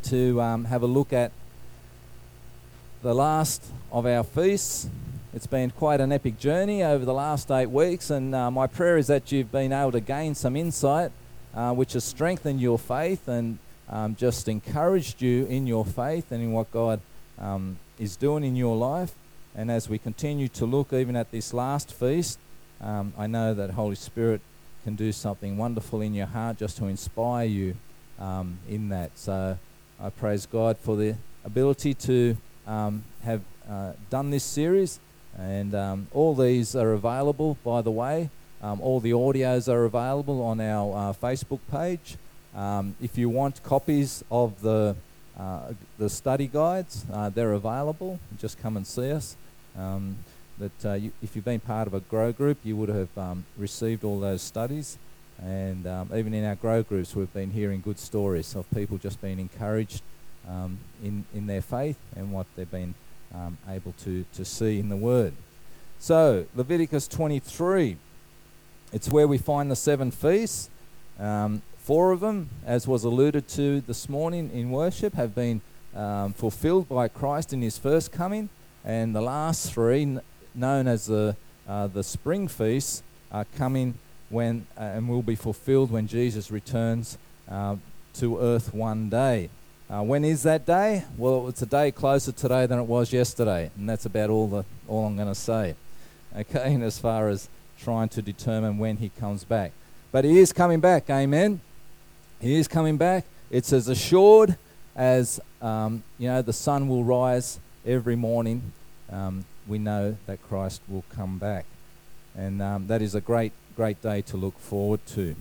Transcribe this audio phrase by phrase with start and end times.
[0.00, 1.32] to um, have a look at
[3.02, 4.88] the last of our feasts.
[5.34, 8.98] It's been quite an epic journey over the last eight weeks, and uh, my prayer
[8.98, 11.12] is that you've been able to gain some insight
[11.54, 13.58] uh, which has strengthened your faith and
[13.88, 17.00] um, just encouraged you in your faith and in what God
[17.38, 19.12] um, is doing in your life.
[19.54, 22.38] And as we continue to look even at this last feast,
[22.80, 24.40] um, I know that Holy Spirit
[24.84, 27.76] can do something wonderful in your heart just to inspire you
[28.18, 29.10] um, in that.
[29.16, 29.58] So
[30.02, 31.14] I praise God for the
[31.44, 34.98] ability to um, have uh, done this series.
[35.38, 38.28] And um, all these are available, by the way.
[38.60, 42.16] Um, all the audios are available on our uh, Facebook page.
[42.52, 44.96] Um, if you want copies of the
[45.38, 48.18] uh, the study guides, uh, they're available.
[48.38, 49.36] Just come and see us.
[49.78, 50.18] Um,
[50.58, 53.46] that uh, you, if you've been part of a grow group, you would have um,
[53.56, 54.98] received all those studies.
[55.44, 59.20] And um, even in our grow groups, we've been hearing good stories of people just
[59.20, 60.02] being encouraged
[60.48, 62.94] um, in, in their faith and what they've been
[63.34, 65.32] um, able to, to see in the Word.
[65.98, 67.96] So, Leviticus 23,
[68.92, 70.68] it's where we find the seven feasts.
[71.18, 75.60] Um, four of them, as was alluded to this morning in worship, have been
[75.94, 78.48] um, fulfilled by Christ in his first coming.
[78.84, 80.18] And the last three,
[80.54, 81.36] known as the,
[81.68, 83.94] uh, the spring feasts, are coming
[84.32, 87.18] when uh, and will be fulfilled when Jesus returns
[87.50, 87.76] uh,
[88.14, 89.50] to earth one day.
[89.90, 91.04] Uh, when is that day?
[91.18, 94.64] Well, it's a day closer today than it was yesterday, and that's about all the
[94.88, 95.74] all I'm going to say.
[96.36, 99.72] Okay, and as far as trying to determine when he comes back,
[100.10, 101.10] but he is coming back.
[101.10, 101.60] Amen.
[102.40, 103.24] He is coming back.
[103.50, 104.56] It's as assured
[104.96, 108.72] as um, you know the sun will rise every morning.
[109.10, 111.66] Um, we know that Christ will come back,
[112.34, 115.34] and um, that is a great great day to look forward to.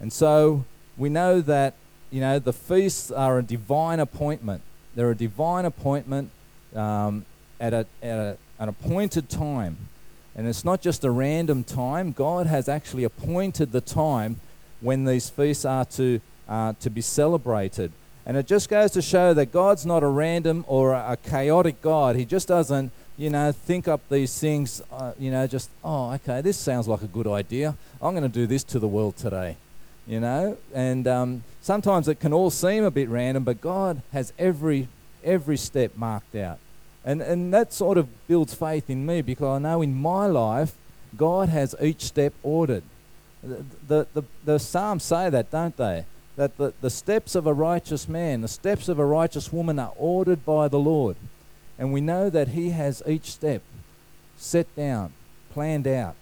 [0.00, 0.64] And so
[0.96, 1.74] we know that,
[2.10, 4.62] you know, the feasts are a divine appointment.
[4.94, 6.30] They're a divine appointment
[6.74, 7.24] um,
[7.60, 9.76] at, a, at a, an appointed time.
[10.34, 12.12] And it's not just a random time.
[12.12, 14.40] God has actually appointed the time
[14.80, 17.92] when these feasts are to, uh, to be celebrated.
[18.24, 21.82] And it just goes to show that God's not a random or a, a chaotic
[21.82, 22.16] God.
[22.16, 26.40] He just doesn't you know, think up these things, uh, you know, just, oh, okay,
[26.40, 27.76] this sounds like a good idea.
[28.00, 29.56] I'm going to do this to the world today,
[30.08, 30.58] you know.
[30.74, 34.88] And um, sometimes it can all seem a bit random, but God has every
[35.22, 36.58] every step marked out,
[37.04, 40.74] and and that sort of builds faith in me because I know in my life
[41.16, 42.82] God has each step ordered.
[43.44, 46.06] The the the, the Psalms say that, don't they?
[46.34, 49.92] That the, the steps of a righteous man, the steps of a righteous woman are
[49.96, 51.16] ordered by the Lord.
[51.82, 53.60] And we know that He has each step
[54.36, 55.12] set down,
[55.52, 56.14] planned out.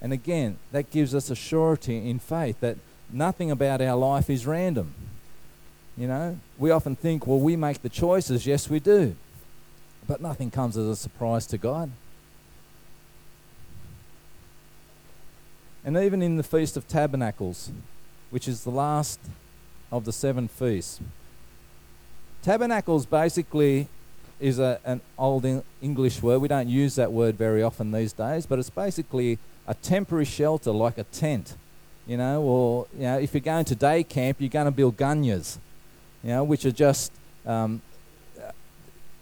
[0.00, 2.76] And again, that gives us a surety in faith that
[3.12, 4.94] nothing about our life is random.
[5.96, 8.46] You know, we often think, well, we make the choices.
[8.46, 9.16] Yes, we do.
[10.06, 11.90] But nothing comes as a surprise to God.
[15.84, 17.72] And even in the Feast of Tabernacles,
[18.30, 19.18] which is the last
[19.90, 21.00] of the seven feasts,
[22.42, 23.88] Tabernacles basically
[24.40, 25.44] is a, an old
[25.80, 26.40] English word.
[26.40, 30.70] We don't use that word very often these days, but it's basically a temporary shelter
[30.70, 31.56] like a tent.
[32.06, 34.96] You know, or you know, if you're going to day camp, you're going to build
[34.96, 35.58] gunyahs,
[36.24, 37.12] you know, which are just
[37.46, 37.82] um,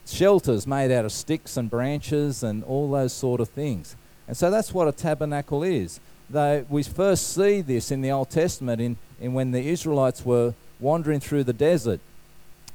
[0.07, 3.95] shelters made out of sticks and branches and all those sort of things.
[4.27, 6.01] And so that's what a tabernacle is.
[6.31, 10.55] Though we first see this in the Old Testament in, in when the Israelites were
[10.81, 12.01] wandering through the desert.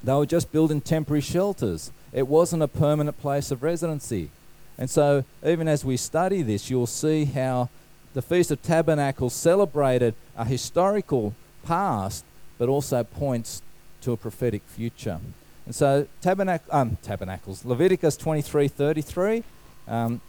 [0.03, 1.92] They were just building temporary shelters.
[2.13, 4.29] It wasn't a permanent place of residency.
[4.78, 7.69] And so, even as we study this, you'll see how
[8.13, 12.23] the Feast of Tabernacles celebrated a historical past,
[12.57, 13.62] but also points
[14.02, 15.19] to a prophetic future.
[15.66, 19.44] And so, tabernac- um, tabernacles, Leviticus 23 33.
[19.88, 20.22] Um,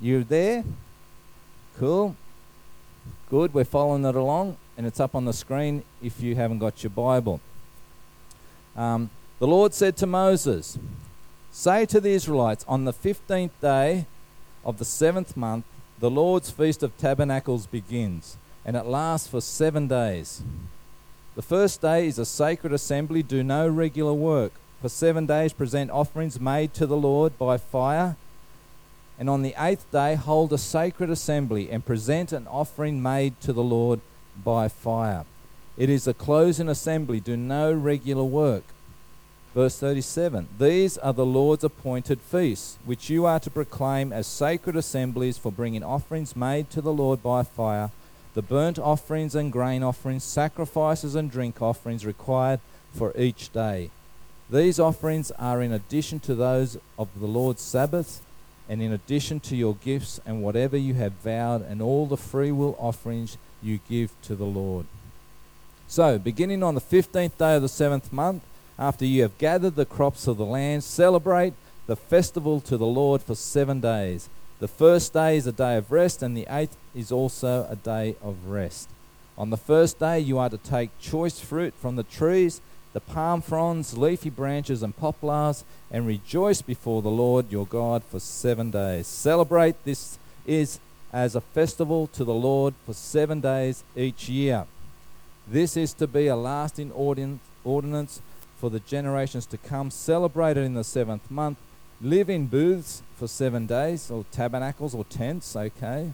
[0.00, 0.64] you there?
[1.78, 2.16] Cool.
[3.30, 3.54] Good.
[3.54, 6.90] We're following it along, and it's up on the screen if you haven't got your
[6.90, 7.40] Bible.
[8.76, 10.78] Um, the Lord said to Moses,
[11.58, 14.04] Say to the Israelites, on the 15th day
[14.62, 15.64] of the seventh month,
[15.98, 20.42] the Lord's Feast of Tabernacles begins, and it lasts for seven days.
[21.34, 24.52] The first day is a sacred assembly, do no regular work.
[24.82, 28.16] For seven days, present offerings made to the Lord by fire.
[29.18, 33.54] And on the eighth day, hold a sacred assembly and present an offering made to
[33.54, 34.02] the Lord
[34.44, 35.24] by fire.
[35.78, 38.64] It is a closing assembly, do no regular work.
[39.56, 44.76] Verse 37 These are the Lord's appointed feasts, which you are to proclaim as sacred
[44.76, 47.90] assemblies for bringing offerings made to the Lord by fire,
[48.34, 52.60] the burnt offerings and grain offerings, sacrifices and drink offerings required
[52.92, 53.88] for each day.
[54.50, 58.20] These offerings are in addition to those of the Lord's Sabbath,
[58.68, 62.76] and in addition to your gifts and whatever you have vowed, and all the freewill
[62.78, 64.84] offerings you give to the Lord.
[65.88, 68.42] So, beginning on the 15th day of the seventh month,
[68.78, 71.54] after you have gathered the crops of the land, celebrate
[71.86, 74.28] the festival to the Lord for seven days.
[74.58, 78.16] The first day is a day of rest, and the eighth is also a day
[78.22, 78.88] of rest.
[79.38, 82.60] On the first day, you are to take choice fruit from the trees,
[82.92, 88.18] the palm fronds, leafy branches, and poplars, and rejoice before the Lord your God for
[88.18, 89.06] seven days.
[89.06, 90.80] Celebrate this is
[91.12, 94.64] as a festival to the Lord for seven days each year.
[95.46, 98.20] This is to be a lasting ordinance
[98.58, 101.58] for the generations to come, celebrated in the seventh month.
[102.00, 106.12] Live in booths for seven days, or tabernacles or tents, okay?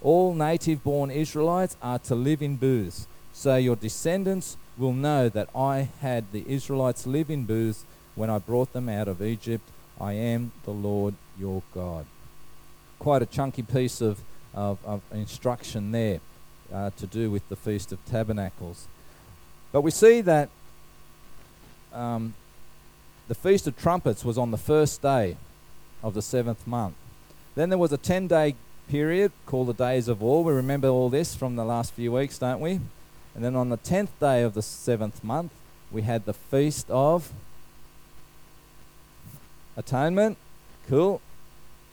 [0.00, 3.06] All native born Israelites are to live in booths.
[3.32, 7.84] So your descendants will know that I had the Israelites live in booths
[8.14, 9.68] when I brought them out of Egypt.
[10.00, 12.06] I am the Lord your God.
[12.98, 14.20] Quite a chunky piece of,
[14.54, 16.20] of, of instruction there
[16.72, 18.86] uh, to do with the Feast of Tabernacles.
[19.70, 20.48] But we see that
[21.94, 22.34] um,
[23.28, 25.36] the Feast of Trumpets was on the first day
[26.02, 26.94] of the seventh month.
[27.54, 28.54] Then there was a 10 day
[28.88, 30.42] period called the Days of Awe.
[30.42, 32.80] We remember all this from the last few weeks, don't we?
[33.34, 35.52] And then on the 10th day of the seventh month,
[35.90, 37.32] we had the Feast of
[39.76, 40.36] Atonement.
[40.88, 41.20] Cool.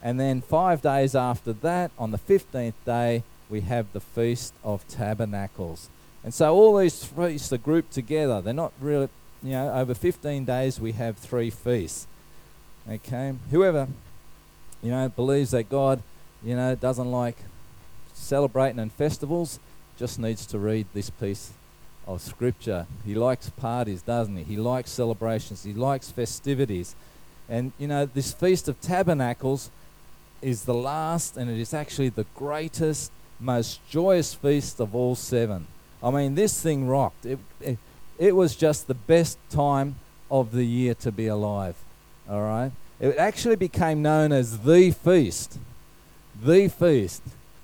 [0.02, 4.88] And then five days after that, on the 15th day, we have the Feast of
[4.88, 5.90] Tabernacles.
[6.24, 8.42] And so all these feasts are grouped together.
[8.42, 9.10] They're not really,
[9.44, 12.08] you know, over 15 days we have three feasts.
[12.90, 13.34] Okay?
[13.52, 13.88] Whoever,
[14.82, 16.02] you know, believes that God
[16.44, 17.38] you know, doesn't like
[18.14, 19.60] celebrating and festivals,
[19.98, 21.52] just needs to read this piece
[22.08, 22.88] of scripture.
[23.06, 24.44] He likes parties, doesn't he?
[24.44, 26.96] He likes celebrations, he likes festivities.
[27.48, 29.72] And, you know, this Feast of Tabernacles
[30.42, 35.68] is the last, and it is actually the greatest, most joyous feast of all seven.
[36.02, 37.26] I mean, this thing rocked.
[37.26, 37.78] It, it,
[38.20, 39.96] it was just the best time
[40.30, 41.76] of the year to be alive.
[42.30, 42.72] All right?
[43.00, 45.58] It actually became known as the feast
[46.42, 47.22] the feast.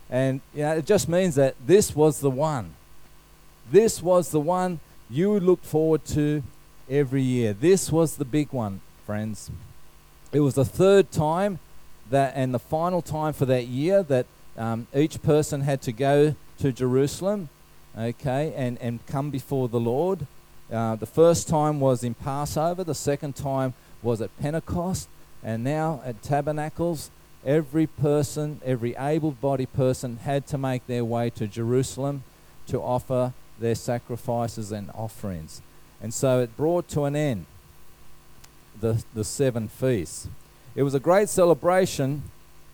[0.10, 2.74] And you know, it just means that this was the one.
[3.72, 4.80] This was the one
[5.10, 6.44] you looked forward to
[6.90, 7.54] every year.
[7.54, 9.50] This was the big one, friends.
[10.32, 11.60] It was the third time
[12.10, 14.28] that, and the final time for that year that
[14.58, 17.50] um, each person had to go to Jerusalem,
[17.98, 20.28] okay, and, and come before the Lord.
[20.76, 23.74] Uh, the first time was in Passover, the second time
[24.04, 25.08] was at Pentecost,
[25.42, 27.12] and now at Tabernacles
[27.46, 32.24] every person, every able bodied person had to make their way to Jerusalem
[32.68, 35.62] to offer their sacrifices and offerings.
[36.02, 37.46] And so it brought to an end
[38.78, 40.28] the, the seven feasts.
[40.76, 42.24] It was a great celebration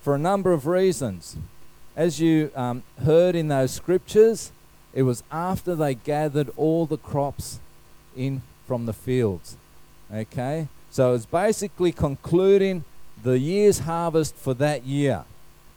[0.01, 1.37] for a number of reasons.
[1.95, 4.51] As you um, heard in those scriptures,
[4.91, 7.59] it was after they gathered all the crops
[8.15, 9.57] in from the fields.
[10.13, 10.67] Okay?
[10.89, 12.83] So it's basically concluding
[13.23, 15.23] the year's harvest for that year.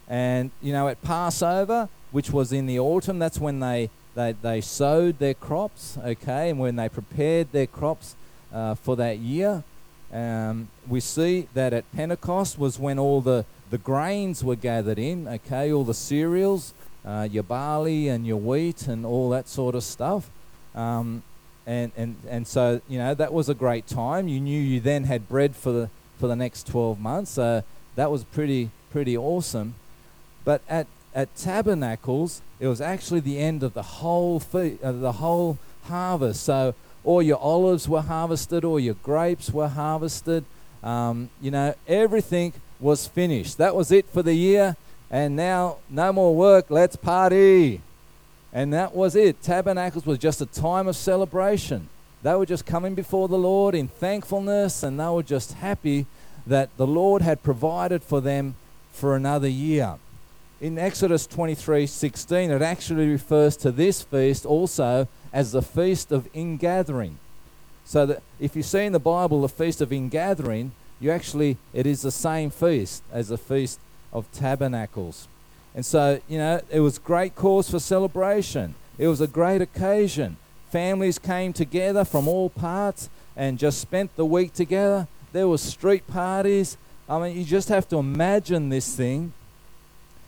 [0.08, 4.60] And, you know, at Passover, which was in the autumn, that's when they, they, they
[4.60, 8.14] sowed their crops, okay, and when they prepared their crops
[8.52, 9.64] uh, for that year.
[10.12, 15.26] Um, we see that at Pentecost was when all the, the grains were gathered in,
[15.26, 16.72] okay, all the cereals,
[17.04, 20.30] uh, your barley and your wheat and all that sort of stuff.
[20.74, 21.22] Um,
[21.66, 24.28] and, and, and so, you know, that was a great time.
[24.28, 27.32] You knew you then had bread for the, for the next 12 months.
[27.32, 27.62] So
[27.96, 29.74] that was pretty pretty awesome.
[30.44, 35.12] But at at Tabernacles, it was actually the end of the whole fe- uh, the
[35.12, 36.44] whole harvest.
[36.44, 40.44] So all your olives were harvested, all your grapes were harvested.
[40.82, 43.58] Um, you know, everything was finished.
[43.58, 44.76] That was it for the year.
[45.10, 46.66] And now, no more work.
[46.70, 47.80] Let's party.
[48.54, 49.42] And that was it.
[49.42, 51.88] Tabernacles was just a time of celebration.
[52.22, 56.06] They were just coming before the Lord in thankfulness and they were just happy
[56.46, 58.54] that the Lord had provided for them
[58.92, 59.96] for another year.
[60.60, 67.18] In Exodus 23:16 it actually refers to this feast also as the feast of ingathering.
[67.84, 71.86] So that if you see in the Bible the feast of ingathering, you actually it
[71.86, 73.80] is the same feast as the feast
[74.12, 75.26] of tabernacles.
[75.74, 78.74] And so, you know, it was great cause for celebration.
[78.96, 80.36] It was a great occasion.
[80.70, 85.08] Families came together from all parts and just spent the week together.
[85.32, 86.76] There were street parties.
[87.08, 89.32] I mean, you just have to imagine this thing.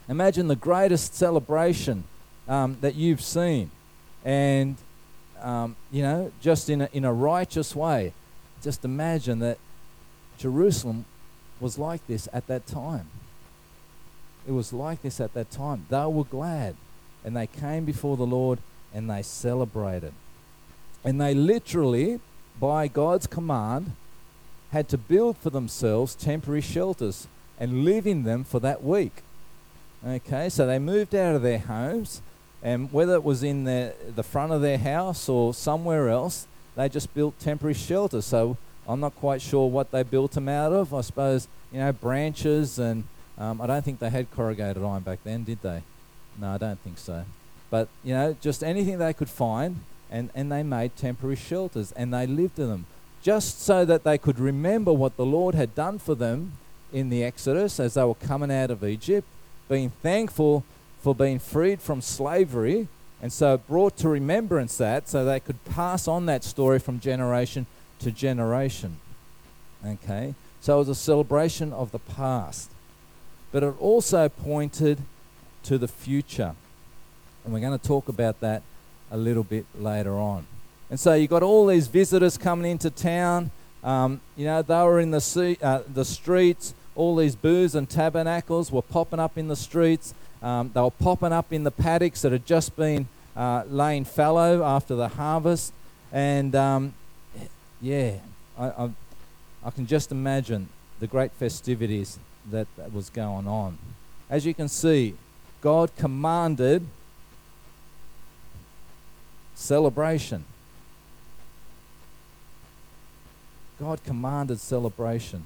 [0.09, 2.03] Imagine the greatest celebration
[2.47, 3.71] um, that you've seen.
[4.25, 4.75] And,
[5.41, 8.13] um, you know, just in a, in a righteous way.
[8.61, 9.57] just imagine that
[10.37, 11.05] Jerusalem
[11.59, 13.09] was like this at that time.
[14.47, 15.85] It was like this at that time.
[15.89, 16.75] They were glad
[17.23, 18.59] and they came before the Lord
[18.93, 20.13] and they celebrated.
[21.03, 22.19] And they literally,
[22.59, 23.93] by God's command,
[24.71, 27.27] had to build for themselves temporary shelters
[27.59, 29.23] and live in them for that week.
[30.05, 32.21] Okay, so they moved out of their homes,
[32.61, 36.87] and whether it was in the, the front of their house or somewhere else, they
[36.87, 38.25] just built temporary shelters.
[38.25, 40.93] So I'm not quite sure what they built them out of.
[40.93, 43.05] I suppose, you know, branches, and
[43.37, 45.83] um, I don't think they had corrugated iron back then, did they?
[46.39, 47.25] No, I don't think so.
[47.69, 52.13] But, you know, just anything they could find, and, and they made temporary shelters, and
[52.13, 52.85] they lived in them
[53.21, 56.53] just so that they could remember what the Lord had done for them
[56.93, 59.27] in the Exodus as they were coming out of Egypt,
[59.67, 60.63] being thankful
[61.01, 62.87] for being freed from slavery,
[63.21, 67.65] and so brought to remembrance that so they could pass on that story from generation
[67.99, 68.97] to generation.
[69.85, 70.33] Okay?
[70.61, 72.71] So it was a celebration of the past.
[73.57, 74.99] But it also pointed
[75.63, 76.53] to the future.
[77.43, 78.61] And we're going to talk about that
[79.09, 80.45] a little bit later on.
[80.91, 83.49] And so you've got all these visitors coming into town.
[83.83, 86.75] Um, you know, they were in the, sea, uh, the streets.
[86.95, 90.13] All these booths and tabernacles were popping up in the streets.
[90.43, 94.63] Um, they were popping up in the paddocks that had just been uh, laying fallow
[94.63, 95.73] after the harvest.
[96.11, 96.93] And um,
[97.81, 98.17] yeah,
[98.55, 98.89] I, I,
[99.65, 102.19] I can just imagine the great festivities
[102.51, 103.77] that, that was going on.
[104.29, 105.15] As you can see,
[105.61, 106.85] God commanded
[109.55, 110.45] celebration.
[113.79, 115.45] God commanded celebration.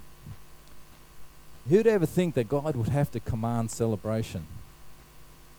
[1.69, 4.45] Who'd ever think that God would have to command celebration?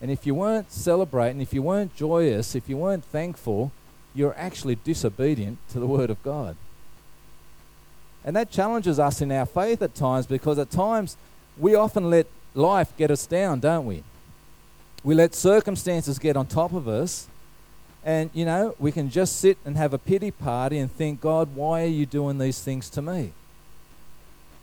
[0.00, 3.70] And if you weren't celebrating, if you weren't joyous, if you weren't thankful,
[4.14, 6.56] you're actually disobedient to the Word of God.
[8.25, 11.16] And that challenges us in our faith at times because at times
[11.59, 14.02] we often let life get us down, don't we?
[15.04, 17.28] We let circumstances get on top of us
[18.04, 21.54] and, you know, we can just sit and have a pity party and think, God,
[21.54, 23.32] why are you doing these things to me?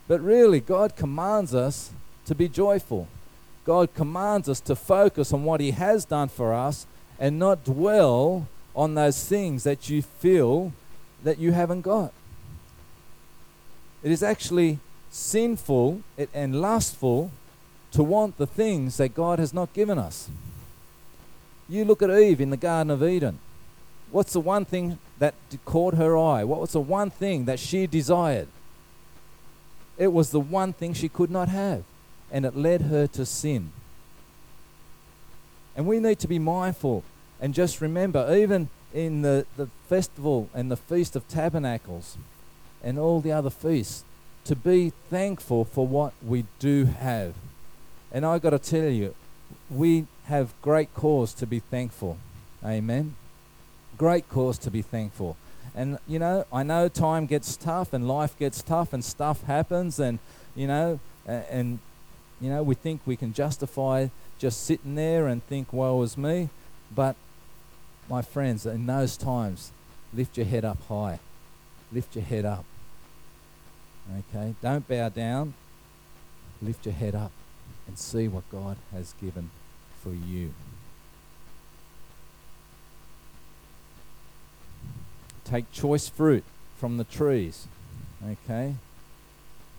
[0.08, 1.90] But really, God commands us
[2.26, 3.08] to be joyful.
[3.64, 6.86] God commands us to focus on what He has done for us
[7.18, 10.72] and not dwell on those things that you feel
[11.22, 12.12] that you haven't got.
[14.02, 14.78] It is actually
[15.10, 16.02] sinful
[16.32, 17.30] and lustful
[17.92, 20.30] to want the things that God has not given us.
[21.68, 23.38] You look at Eve in the Garden of Eden.
[24.10, 26.44] What's the one thing that caught her eye?
[26.44, 28.48] What was the one thing that she desired?
[29.98, 31.84] It was the one thing she could not have,
[32.30, 33.70] and it led her to sin.
[35.76, 37.04] And we need to be mindful
[37.40, 42.16] and just remember, even in the, the festival and the Feast of Tabernacles
[42.82, 44.04] and all the other feasts,
[44.44, 47.34] to be thankful for what we do have.
[48.12, 49.14] And I got to tell you,
[49.68, 52.18] we have great cause to be thankful.
[52.64, 53.14] Amen.
[53.96, 55.36] Great cause to be thankful.
[55.74, 60.00] And, you know, I know time gets tough and life gets tough and stuff happens
[60.00, 60.18] and,
[60.56, 61.78] you know, and, and
[62.40, 66.48] you know, we think we can justify just sitting there and think, woe is me.
[66.92, 67.14] But,
[68.08, 69.70] my friends, in those times,
[70.12, 71.20] lift your head up high.
[71.92, 72.64] Lift your head up.
[74.18, 74.54] Okay?
[74.62, 75.54] Don't bow down.
[76.62, 77.32] Lift your head up
[77.86, 79.50] and see what God has given
[80.02, 80.52] for you.
[85.44, 86.44] Take choice fruit
[86.76, 87.66] from the trees,
[88.24, 88.76] okay?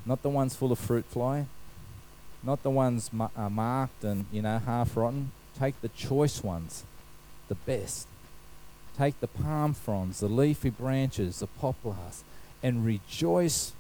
[0.06, 1.46] Not the ones full of fruit fly,
[2.44, 5.32] not the ones ma- uh, marked and, you know, half rotten.
[5.58, 6.84] Take the choice ones,
[7.48, 8.08] the best.
[8.98, 12.24] Take the palm fronds, the leafy branches, the poplars,
[12.62, 13.74] and rejoice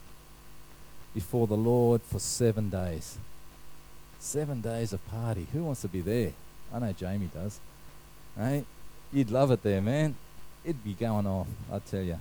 [1.13, 3.17] before the Lord for seven days.
[4.19, 5.47] Seven days of party.
[5.53, 6.33] Who wants to be there?
[6.73, 7.59] I know Jamie does.
[8.37, 8.65] Right?
[9.11, 10.15] You'd love it there, man.
[10.63, 12.19] It'd be going off, I tell you.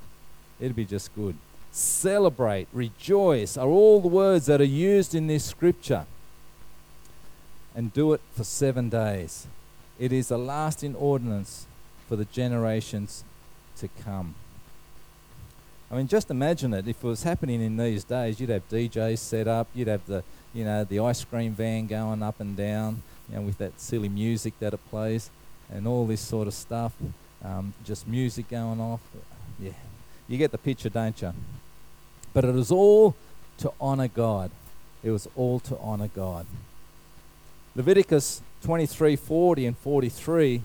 [0.59, 1.37] It'd be just good.
[1.73, 6.07] Celebrate, rejoice are all the words that are used in this scripture.
[7.75, 9.47] And do it for seven days.
[9.99, 11.67] It is a lasting ordinance
[12.09, 13.23] for the generations
[13.77, 14.35] to come.
[15.91, 16.87] I mean, just imagine it.
[16.87, 20.23] If it was happening in these days, you'd have DJs set up, you'd have the
[20.53, 24.09] you know, the ice cream van going up and down, you know, with that silly
[24.09, 25.31] music that it plays,
[25.73, 26.93] and all this sort of stuff.
[27.45, 29.01] Um, just music going off.
[29.59, 29.73] Yeah,
[30.29, 31.33] you get the picture, don't you?
[32.33, 33.15] But it was all
[33.59, 34.51] to honor God.
[35.03, 36.47] It was all to honor God.
[37.75, 40.63] Leviticus 23 40 and 43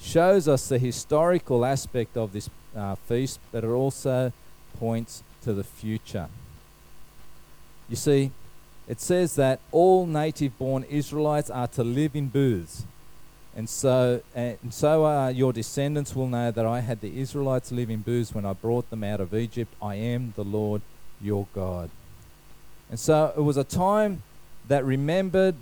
[0.00, 4.32] shows us the historical aspect of this uh, feast, but it also
[4.78, 6.28] points to the future.
[7.88, 8.30] You see,
[8.88, 12.84] it says that all native born Israelites are to live in booths.
[13.56, 17.88] And so, and so uh, your descendants will know that I had the Israelites live
[17.88, 19.74] in booths when I brought them out of Egypt.
[19.80, 20.82] I am the Lord
[21.22, 21.90] your God.
[22.90, 24.22] And so it was a time
[24.68, 25.54] that remembered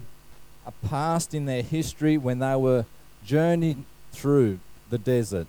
[0.66, 2.85] a past in their history when they were
[3.25, 4.59] journeying through
[4.90, 5.47] the desert.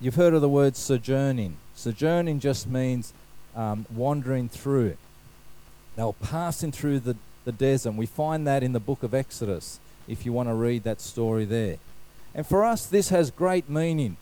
[0.00, 1.56] You've heard of the word sojourning.
[1.74, 3.12] Sojourning just means
[3.56, 4.96] um, wandering through.
[5.96, 7.94] They were passing through the, the desert.
[7.94, 11.44] We find that in the book of Exodus, if you want to read that story
[11.44, 11.78] there.
[12.32, 14.16] And for us, this has great meaning.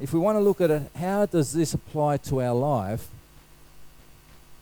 [0.00, 3.06] If we want to look at it, how does this apply to our life?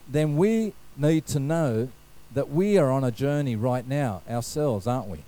[0.07, 1.89] Then we need to know
[2.35, 5.21] that we are on a journey right now ourselves, aren't we?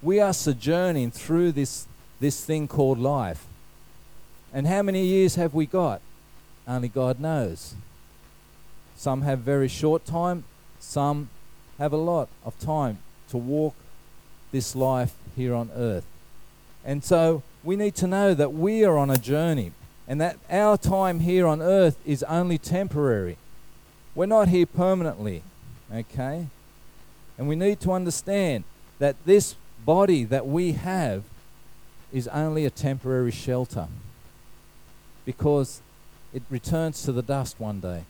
[0.00, 1.86] We are sojourning through this,
[2.18, 3.44] this thing called life.
[4.54, 6.00] And how many years have we got?
[6.66, 7.74] Only God knows.
[8.96, 10.44] Some have very short time,
[10.78, 11.28] some
[11.78, 12.98] have a lot of time
[13.30, 13.74] to walk
[14.52, 16.06] this life here on earth.
[16.84, 19.72] And so we need to know that we are on a journey
[20.06, 23.36] and that our time here on earth is only temporary.
[24.14, 25.42] We're not here permanently,
[25.92, 26.46] okay?
[27.36, 28.62] And we need to understand
[29.00, 31.24] that this body that we have
[32.12, 33.88] is only a temporary shelter
[35.24, 35.80] because
[36.32, 38.04] it returns to the dust one day.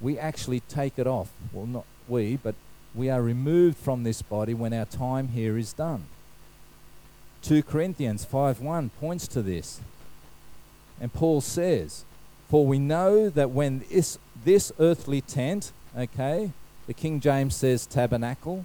[0.00, 1.30] We actually take it off.
[1.52, 2.54] Well, not we, but
[2.94, 6.06] we are removed from this body when our time here is done.
[7.42, 9.80] 2 Corinthians 5:1 points to this.
[11.00, 12.04] And Paul says,
[12.48, 16.52] "For we know that when this this earthly tent, okay,
[16.86, 18.64] the King James says tabernacle,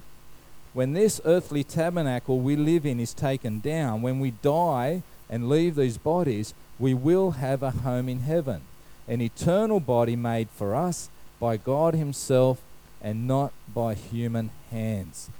[0.72, 5.76] when this earthly tabernacle we live in is taken down, when we die and leave
[5.76, 8.62] these bodies, we will have a home in heaven,
[9.06, 12.60] an eternal body made for us by God Himself
[13.00, 15.30] and not by human hands.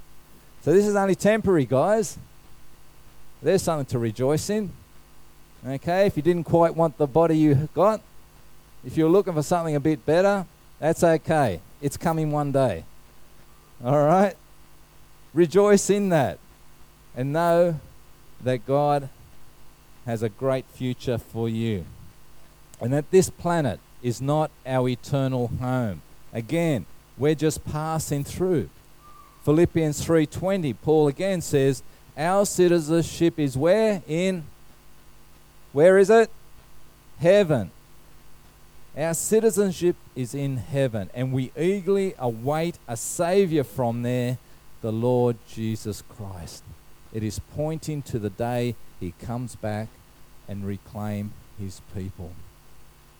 [0.62, 2.18] So this is only temporary, guys.
[3.42, 4.72] There's something to rejoice in.
[5.66, 8.00] Okay, if you didn't quite want the body you got,
[8.84, 10.46] if you're looking for something a bit better,
[10.78, 11.60] that's okay.
[11.80, 12.84] It's coming one day.
[13.82, 14.34] All right?
[15.32, 16.38] Rejoice in that
[17.16, 17.80] and know
[18.42, 19.08] that God
[20.06, 21.84] has a great future for you.
[22.80, 26.02] And that this planet is not our eternal home.
[26.32, 26.86] Again,
[27.16, 28.68] we're just passing through.
[29.44, 31.82] Philippians 3:20 Paul again says,
[32.16, 34.44] "Our citizenship is where in
[35.74, 36.30] Where is it?
[37.18, 37.72] Heaven.
[38.96, 44.38] Our citizenship is in heaven, and we eagerly await a savior from there,
[44.82, 46.63] the Lord Jesus Christ.
[47.14, 49.88] It is pointing to the day he comes back
[50.48, 52.32] and reclaim his people.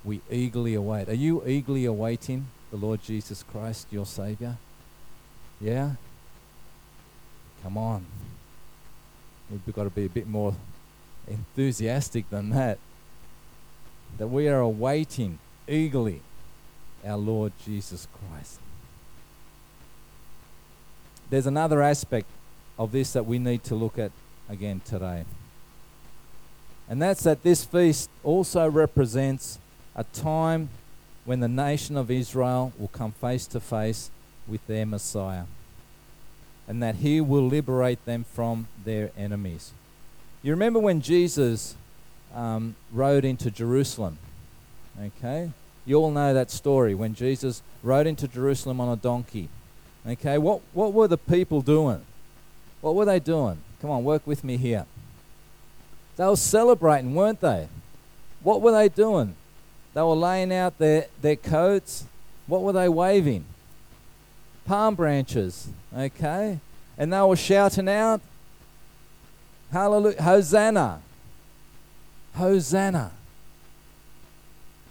[0.04, 1.09] We eagerly await.
[1.09, 4.57] Are you eagerly awaiting the Lord Jesus Christ, your Savior?
[5.61, 5.92] Yeah?
[7.62, 8.04] Come on.
[9.48, 10.57] We've got to be a bit more
[11.28, 12.78] enthusiastic than that.
[14.18, 16.20] That we are awaiting eagerly
[17.04, 18.59] our Lord Jesus Christ.
[21.30, 22.26] There's another aspect
[22.78, 24.12] of this that we need to look at
[24.48, 25.24] again today.
[26.88, 29.58] And that's that this feast also represents
[29.96, 30.68] a time
[31.24, 34.10] when the nation of Israel will come face to face
[34.46, 35.44] with their Messiah.
[36.68, 39.72] And that he will liberate them from their enemies.
[40.42, 41.74] You remember when Jesus
[42.34, 44.18] um, rode into Jerusalem?
[45.00, 45.50] Okay?
[45.87, 49.48] You all know that story when Jesus rode into Jerusalem on a donkey.
[50.06, 50.37] Okay?
[50.38, 52.04] What, what were the people doing?
[52.84, 53.62] What were they doing?
[53.80, 54.84] Come on, work with me here.
[56.16, 57.68] They were celebrating, weren't they?
[58.42, 59.36] What were they doing?
[59.94, 62.04] They were laying out their, their coats.
[62.46, 63.46] What were they waving?
[64.66, 66.60] Palm branches, okay?
[66.98, 68.20] And they were shouting out,
[69.72, 71.00] Hallelujah, Hosanna,
[72.34, 73.12] Hosanna,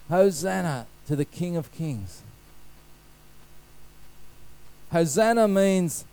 [0.09, 2.23] Hosanna to the King of Kings.
[4.91, 6.05] Hosanna means,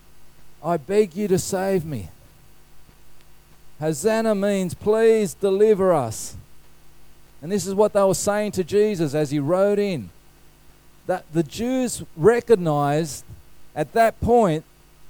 [0.62, 2.08] I beg you to save me.
[3.78, 6.36] Hosanna means, please deliver us.
[7.40, 10.10] And this is what they were saying to Jesus as he rode in.
[11.06, 13.24] That the Jews recognized
[13.74, 14.64] at that point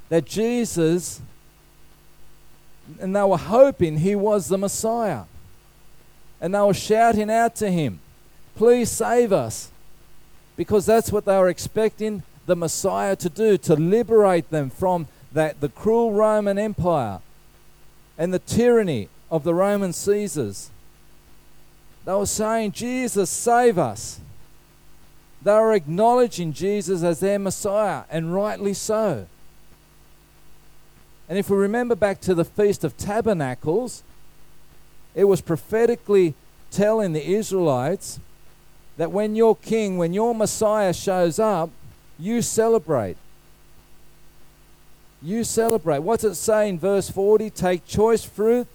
[0.09, 1.21] that Jesus,
[3.01, 5.25] and they were hoping he was the Messiah.
[6.41, 8.01] And they were shouting out to him,
[8.55, 9.71] Please save us.
[10.57, 15.61] Because that's what they were expecting the Messiah to do, to liberate them from that,
[15.61, 17.21] the cruel Roman Empire
[18.19, 20.71] and the tyranny of the Roman Caesars.
[22.05, 24.21] They were saying, Jesus, save us.
[25.43, 29.27] They were acknowledging Jesus as their Messiah, and rightly so.
[31.29, 34.03] And if we remember back to the Feast of Tabernacles,
[35.14, 36.35] it was prophetically
[36.71, 38.21] telling the Israelites
[38.97, 41.71] that when your king, when your Messiah shows up,
[42.19, 43.16] you celebrate.
[45.22, 45.98] You celebrate.
[45.98, 47.50] What's it say in verse 40?
[47.50, 48.66] Take choice fruit,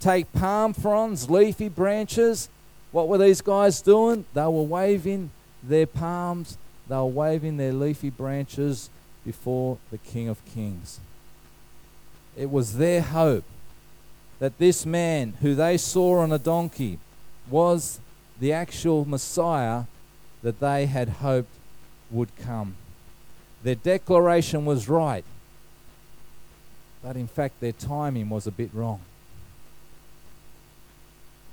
[0.00, 2.48] take palm fronds, leafy branches.
[2.90, 4.24] What were these guys doing?
[4.32, 5.30] They were waving
[5.62, 6.56] their palms,
[6.88, 8.88] they were waving their leafy branches
[9.24, 11.00] before the King of Kings.
[12.36, 13.44] It was their hope
[14.38, 16.98] that this man who they saw on a donkey
[17.50, 17.98] was
[18.40, 19.84] the actual Messiah
[20.42, 21.50] that they had hoped
[22.10, 22.76] would come.
[23.62, 25.24] Their declaration was right,
[27.02, 29.00] but in fact, their timing was a bit wrong.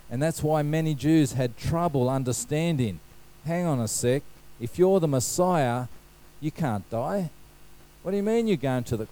[0.10, 3.00] And that's why many Jews had trouble understanding
[3.46, 4.24] hang on a sec,
[4.60, 5.86] if you're the Messiah,
[6.42, 7.30] you can't die.
[8.04, 9.08] What do you mean you're going to the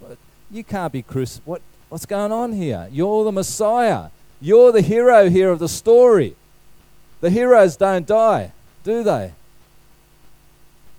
[0.51, 1.41] you can't be Chris.
[1.45, 2.87] What what's going on here?
[2.91, 4.09] You're the Messiah.
[4.41, 6.35] You're the hero here of the story.
[7.21, 8.51] The heroes don't die,
[8.83, 9.33] do they?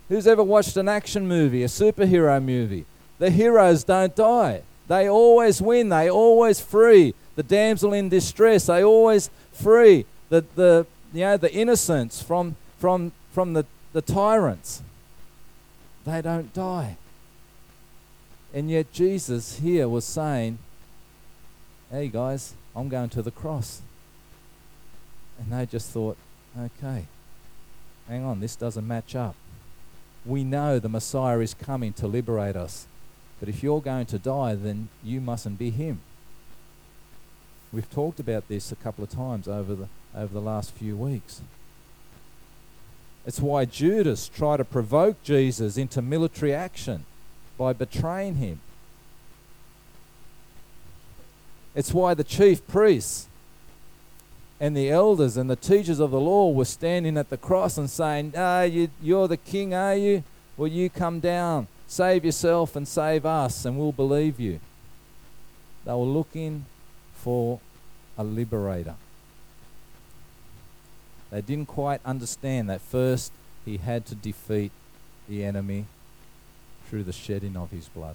[0.09, 2.87] Who's ever watched an action movie, a superhero movie?
[3.19, 4.63] The heroes don't die.
[4.89, 5.89] They always win.
[5.89, 8.67] They always free the damsel in distress.
[8.67, 14.83] They always free the, the you know the innocents from from from the, the tyrants.
[16.05, 16.97] They don't die.
[18.53, 20.59] And yet Jesus here was saying,
[21.91, 23.83] Hey guys, I'm going to the cross.
[25.39, 26.17] And they just thought,
[26.59, 27.07] okay,
[28.09, 29.35] hang on, this doesn't match up.
[30.25, 32.87] We know the Messiah is coming to liberate us.
[33.45, 36.01] But if you're going to die, then you mustn't be him.
[37.75, 41.43] We've talked about this a couple of times over the, over the last few weeks.
[43.27, 47.05] It's why Judas tried to provoke Jesus into military action
[47.59, 48.61] by betraying him.
[51.75, 53.29] It's why the chief priests
[54.59, 57.91] and the elders and the teachers of the law were standing at the cross and
[57.91, 60.25] saying, Ah, you, you're the king, are you?
[60.57, 64.61] Well, you come down, save yourself and save us, and we'll believe you.
[65.85, 66.67] They were looking
[67.15, 67.61] for
[68.17, 68.95] a liberator.
[71.31, 73.33] They didn't quite understand that first
[73.65, 74.71] he had to defeat
[75.29, 75.87] the enemy
[76.89, 78.15] through the shedding of his blood.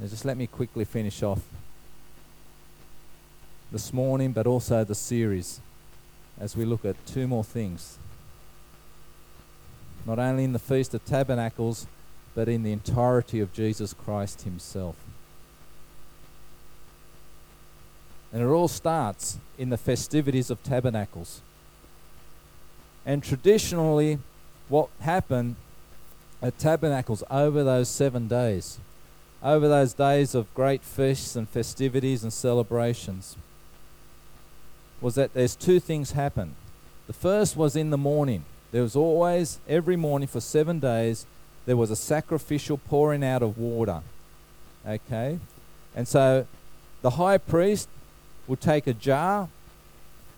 [0.00, 1.42] Now just let me quickly finish off
[3.70, 5.60] this morning, but also the series
[6.38, 7.98] as we look at two more things.
[10.06, 11.86] Not only in the Feast of Tabernacles,
[12.34, 14.96] but in the entirety of Jesus Christ Himself.
[18.32, 21.42] And it all starts in the festivities of tabernacles.
[23.04, 24.18] And traditionally,
[24.68, 25.56] what happened
[26.40, 28.78] at tabernacles over those seven days,
[29.42, 33.36] over those days of great feasts and festivities and celebrations,
[35.02, 36.54] was that there's two things happen.
[37.06, 38.44] The first was in the morning.
[38.70, 41.26] There was always, every morning for seven days,
[41.66, 44.00] there was a sacrificial pouring out of water.
[44.86, 45.38] Okay?
[45.94, 46.46] And so
[47.02, 47.88] the high priest
[48.46, 49.48] would take a jar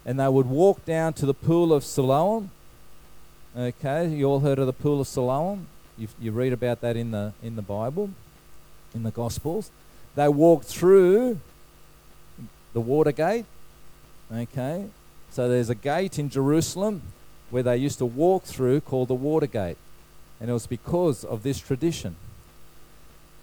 [0.04, 2.50] and they would walk down to the pool of Siloam.
[3.56, 5.68] Okay, you all heard of the pool of Siloam?
[5.96, 8.10] You, you read about that in the in the Bible,
[8.94, 9.70] in the Gospels.
[10.16, 11.38] They walked through
[12.72, 13.46] the water gate.
[14.32, 14.86] Okay,
[15.30, 17.02] so there's a gate in Jerusalem
[17.50, 19.76] where they used to walk through called the water gate,
[20.40, 22.16] and it was because of this tradition.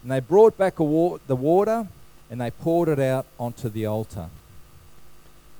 [0.01, 1.87] And they brought back wa- the water
[2.29, 4.29] and they poured it out onto the altar.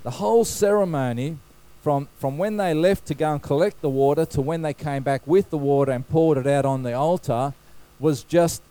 [0.04, 1.38] The whole ceremony,
[1.84, 5.04] from, from when they left to go and collect the water to when they came
[5.04, 7.54] back with the water and poured it out on the altar,
[8.00, 8.62] was just,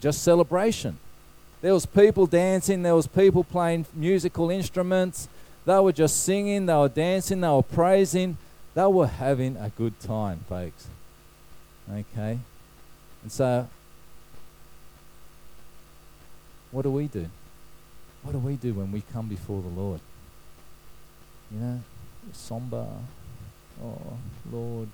[0.00, 0.98] just celebration.
[1.62, 5.28] There was people dancing, there was people playing musical instruments.
[5.64, 8.36] They were just singing, they were dancing, they were praising.
[8.74, 10.86] They were having a good time, folks.
[11.90, 12.38] Okay?
[13.22, 13.68] And so,
[16.70, 17.30] what do we do?
[18.22, 20.00] What do we do when we come before the Lord?
[21.50, 21.80] You know,
[22.32, 22.86] somber.
[23.82, 24.18] Oh,
[24.50, 24.88] Lord.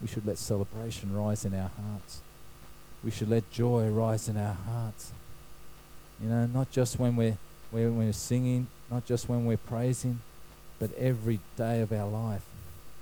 [0.00, 2.20] We should let celebration rise in our hearts.
[3.04, 5.12] We should let joy rise in our hearts.
[6.22, 7.36] You know, not just when we're,
[7.70, 10.20] when we're singing, not just when we're praising,
[10.78, 12.42] but every day of our life.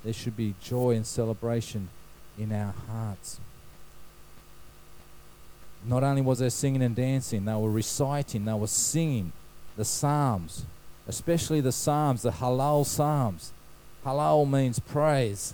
[0.03, 1.89] There should be joy and celebration
[2.37, 3.39] in our hearts.
[5.85, 9.31] not only was there singing and dancing, they were reciting, they were singing
[9.75, 10.65] the Psalms,
[11.07, 13.51] especially the Psalms, the Hallel Psalms.
[14.05, 15.53] Hallel means praise.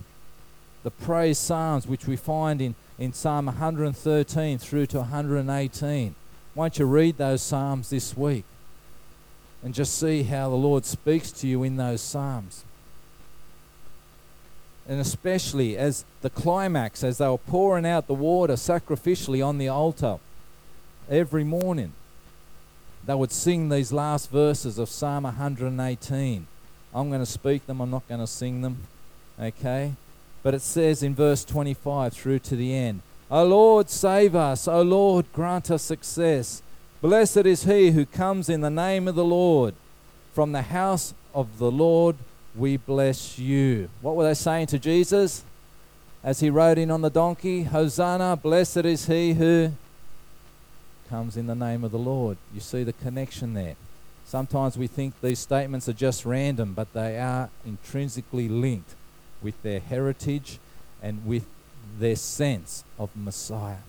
[0.84, 6.16] The praise Psalms, which we find in, in Psalm 113 through to 118.
[6.54, 8.44] Won't you read those Psalms this week
[9.64, 12.66] and just see how the Lord speaks to you in those Psalms?
[14.88, 19.70] And especially as the climax, as they were pouring out the water sacrificially on the
[19.70, 20.18] altar
[21.10, 21.94] every morning,
[23.06, 26.48] they would sing these last verses of Psalm 118.
[26.94, 28.88] I'm going to speak them, I'm not going to sing them.
[29.40, 29.94] Okay?
[30.42, 34.68] But it says in verse 25 through to the end O Lord, save us.
[34.68, 36.64] O Lord, grant us success.
[37.02, 39.76] Blessed is he who comes in the name of the Lord.
[40.34, 42.16] From the house of the Lord
[42.56, 43.90] we bless you.
[44.02, 45.44] What were they saying to Jesus
[46.24, 47.64] as he rode in on the donkey?
[47.64, 49.74] Hosanna, blessed is he who
[51.08, 52.38] comes in the name of the Lord.
[52.54, 53.76] You see the connection there.
[54.26, 58.96] Sometimes we think these statements are just random, but they are intrinsically linked
[59.42, 60.60] with their heritage
[61.02, 61.46] and with
[61.98, 63.84] their sense of Messiah.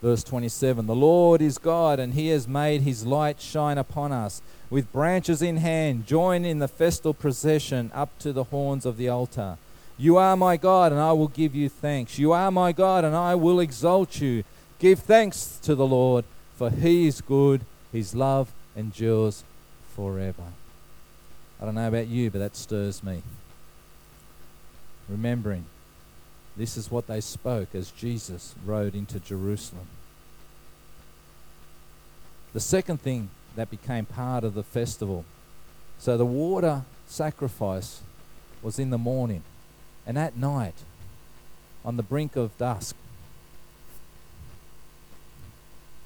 [0.00, 4.42] Verse 27 The Lord is God, and He has made His light shine upon us.
[4.70, 9.08] With branches in hand, join in the festal procession up to the horns of the
[9.08, 9.56] altar.
[9.96, 12.18] You are my God, and I will give you thanks.
[12.18, 14.44] You are my God, and I will exalt you.
[14.78, 16.24] Give thanks to the Lord,
[16.56, 19.44] for He is good his love endures
[19.94, 20.44] forever.
[21.60, 23.22] I don't know about you, but that stirs me.
[25.08, 25.64] Remembering
[26.56, 29.86] this is what they spoke as Jesus rode into Jerusalem.
[32.52, 35.24] The second thing that became part of the festival
[35.98, 38.02] so the water sacrifice
[38.62, 39.42] was in the morning,
[40.06, 40.74] and at night,
[41.84, 42.94] on the brink of dusk,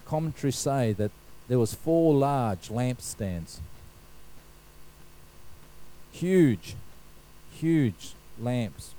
[0.07, 1.11] commentaries say that
[1.49, 3.59] there was four large lampstands.
[6.11, 6.75] Huge,
[7.53, 8.95] huge lamps.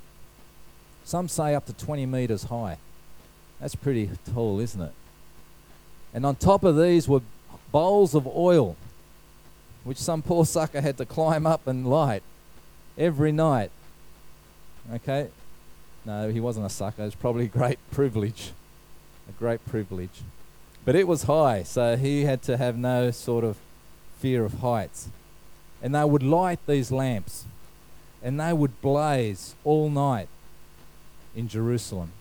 [1.03, 2.77] Some say up to 20 meters high.
[3.60, 4.93] That's pretty tall, isn't it?
[6.13, 7.21] And on top of these were
[7.71, 8.75] bowls of oil,
[9.84, 12.23] which some poor sucker had to climb up and light
[12.97, 13.71] every night.
[14.93, 15.29] Okay?
[16.06, 17.01] No, he wasn't a sucker.
[17.01, 18.51] It was probably a great privilege.
[19.27, 20.21] A great privilege.
[20.86, 23.58] But it was high, so he had to have no sort of
[24.19, 25.10] fear of heights.
[25.82, 27.45] And they would light these lamps,
[28.23, 30.29] and they would blaze all night
[31.36, 32.13] in Jerusalem.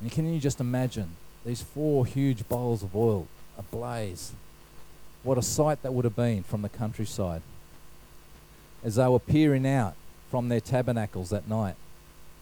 [0.00, 3.26] And can you just imagine these four huge bowls of oil
[3.58, 4.32] ablaze?
[5.22, 7.40] What a sight that would have been from the countryside
[8.84, 9.94] as they were peering out
[10.30, 11.76] from their tabernacles at night,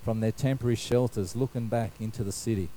[0.04, 2.68] from their temporary shelters, looking back into the city.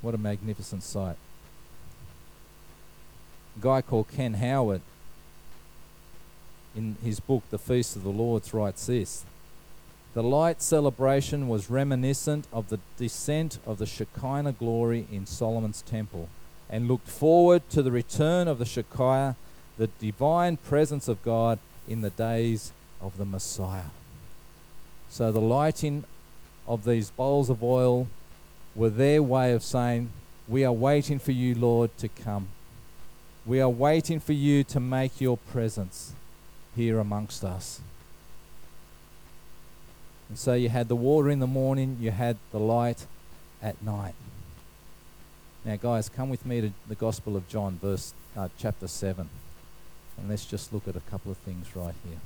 [0.00, 1.16] What a magnificent sight.
[3.56, 4.82] A guy called Ken Howard,
[6.76, 9.24] in his book, The Feast of the Lords, writes this
[10.14, 16.28] The light celebration was reminiscent of the descent of the Shekinah glory in Solomon's temple
[16.68, 19.36] and looked forward to the return of the Shekinah,
[19.78, 23.90] the divine presence of God in the days of the Messiah.
[25.08, 26.04] So the lighting
[26.66, 28.08] of these bowls of oil
[28.74, 30.10] were their way of saying,
[30.46, 32.48] We are waiting for you, Lord, to come.
[33.46, 36.12] We are waiting for you to make your presence
[36.74, 37.80] here amongst us.
[40.28, 43.06] And so you had the water in the morning, you had the light
[43.62, 44.14] at night.
[45.64, 49.28] Now, guys, come with me to the Gospel of John, verse uh, chapter seven,
[50.18, 52.18] and let's just look at a couple of things right here.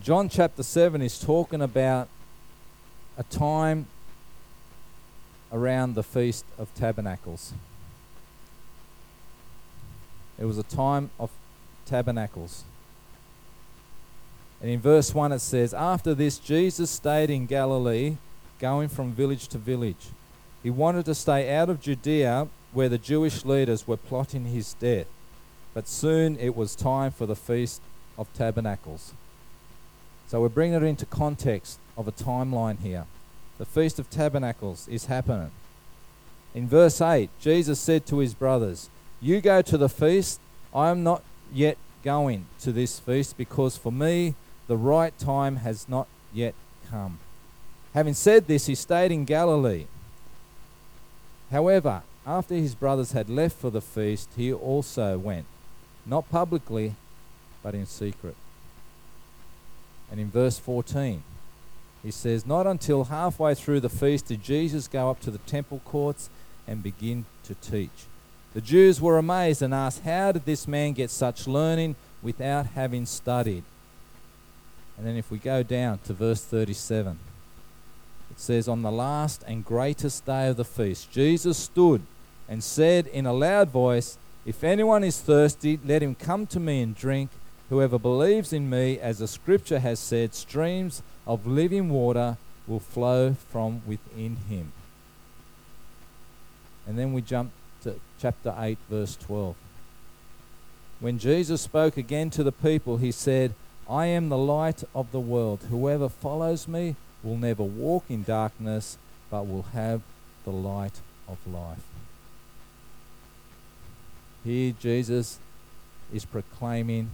[0.00, 2.08] John chapter 7 is talking about
[3.16, 3.86] a time
[5.52, 7.52] around the Feast of Tabernacles.
[10.38, 11.30] It was a time of
[11.84, 12.64] tabernacles.
[14.60, 18.16] And in verse 1 it says, After this, Jesus stayed in Galilee,
[18.58, 20.08] going from village to village.
[20.62, 25.06] He wanted to stay out of Judea, where the Jewish leaders were plotting his death.
[25.74, 27.82] But soon it was time for the Feast
[28.16, 29.12] of Tabernacles.
[30.28, 33.06] So we're bringing it into context of a timeline here.
[33.62, 35.52] The Feast of Tabernacles is happening.
[36.52, 40.40] In verse 8, Jesus said to his brothers, You go to the feast.
[40.74, 41.22] I am not
[41.54, 44.34] yet going to this feast because for me
[44.66, 46.56] the right time has not yet
[46.90, 47.20] come.
[47.94, 49.86] Having said this, he stayed in Galilee.
[51.52, 55.46] However, after his brothers had left for the feast, he also went.
[56.04, 56.96] not publicly,
[57.62, 58.34] but in secret.
[60.10, 61.22] And in verse 14,
[62.02, 65.80] he says, Not until halfway through the feast did Jesus go up to the temple
[65.84, 66.30] courts
[66.66, 68.06] and begin to teach.
[68.54, 73.06] The Jews were amazed and asked, How did this man get such learning without having
[73.06, 73.64] studied?
[74.98, 77.18] And then if we go down to verse 37,
[78.30, 82.02] it says, On the last and greatest day of the feast, Jesus stood
[82.48, 86.82] and said in a loud voice, If anyone is thirsty, let him come to me
[86.82, 87.30] and drink.
[87.70, 93.34] Whoever believes in me, as the scripture has said, streams of living water will flow
[93.34, 94.72] from within him.
[96.86, 99.54] And then we jump to chapter 8, verse 12.
[101.00, 103.54] When Jesus spoke again to the people, he said,
[103.88, 105.66] I am the light of the world.
[105.68, 108.98] Whoever follows me will never walk in darkness,
[109.30, 110.02] but will have
[110.44, 111.82] the light of life.
[114.44, 115.38] Here, Jesus
[116.12, 117.10] is proclaiming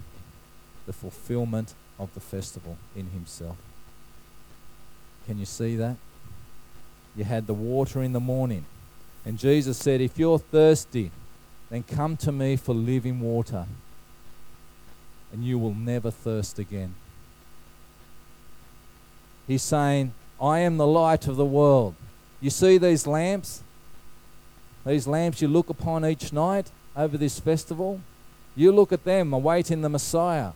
[0.87, 3.57] the fulfillment of the festival in himself.
[5.29, 5.97] Can you see that?
[7.15, 8.65] You had the water in the morning.
[9.27, 11.11] And Jesus said, If you're thirsty,
[11.69, 13.67] then come to me for living water,
[15.31, 16.95] and you will never thirst again.
[19.47, 21.95] He's saying, I am the light of the world.
[22.41, 23.63] You see these lamps?
[24.87, 28.01] These lamps you look upon each night over this festival?
[28.57, 30.53] You look at them awaiting the Messiah.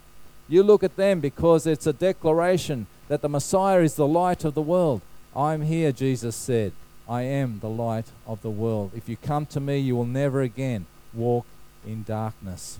[0.48, 4.54] You look at them because it's a declaration that the Messiah is the light of
[4.54, 5.00] the world.
[5.34, 6.72] I'm here, Jesus said.
[7.08, 8.92] I am the light of the world.
[8.94, 11.46] If you come to me, you will never again walk
[11.86, 12.78] in darkness.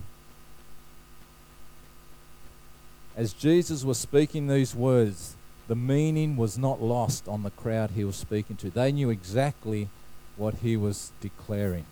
[3.17, 5.37] As Jesus was speaking these words,
[5.69, 8.71] the meaning was not lost on the crowd he was speaking to.
[8.71, 9.89] They knew exactly
[10.37, 11.85] what he was declaring.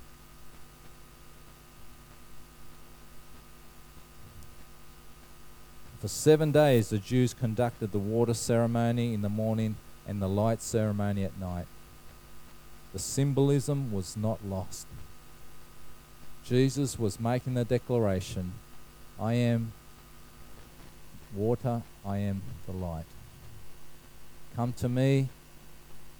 [6.00, 9.76] For seven days, the Jews conducted the water ceremony in the morning
[10.08, 11.66] and the light ceremony at night.
[12.94, 14.86] The symbolism was not lost.
[16.42, 18.54] Jesus was making the declaration
[19.20, 19.72] I am
[21.34, 23.04] water, I am the light.
[24.56, 25.28] Come to me,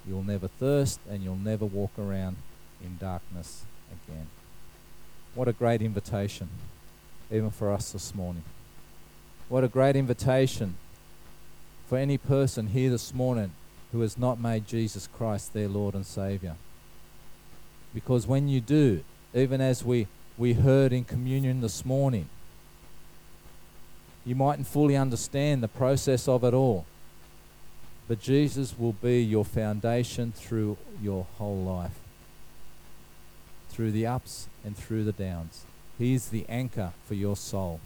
[0.06, 2.36] you'll never thirst, and you'll never walk around
[2.84, 4.26] in darkness again.
[5.34, 6.50] What a great invitation,
[7.30, 8.44] even for us this morning.
[9.50, 10.76] What a great invitation
[11.88, 13.50] for any person here this morning
[13.90, 16.54] who has not made Jesus Christ their Lord and Savior.
[17.92, 19.02] Because when you do,
[19.34, 20.06] even as we,
[20.38, 22.28] we heard in communion this morning,
[24.24, 26.86] you mightn't fully understand the process of it all.
[28.06, 31.98] But Jesus will be your foundation through your whole life,
[33.68, 35.64] through the ups and through the downs.
[35.98, 37.80] He is the anchor for your soul.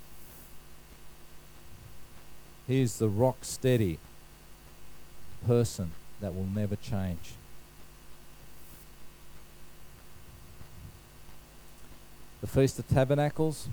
[2.66, 3.98] He is the rock steady
[5.46, 7.34] person that will never change.
[12.40, 13.68] The Feast of Tabernacles,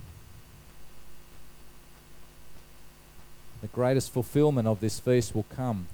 [3.61, 5.87] the greatest fulfillment of this feast will come